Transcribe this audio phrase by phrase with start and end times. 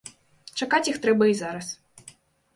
[0.61, 1.71] Чакаць іх трэба і зараз.